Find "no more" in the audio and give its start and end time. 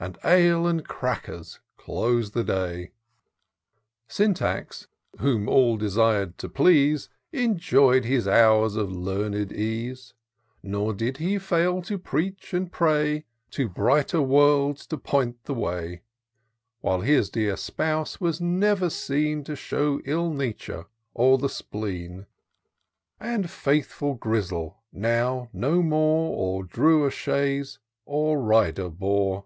25.52-26.36